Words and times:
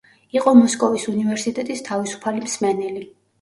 იყო 0.35 0.53
მოსკოვის 0.61 1.05
უნივერსიტეტის 1.11 1.85
თავისუფალი 1.91 2.43
მსმენელი. 2.47 3.07